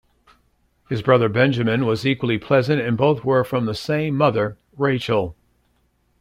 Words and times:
His 0.89 1.03
brother 1.03 1.29
Benjamin 1.29 1.85
was 1.85 2.07
equally 2.07 2.39
pleasant 2.39 2.81
and 2.81 2.97
both 2.97 3.23
were 3.23 3.43
from 3.43 3.67
the 3.67 3.75
same 3.75 4.15
mother, 4.17 4.57
Rachel. 4.75 5.35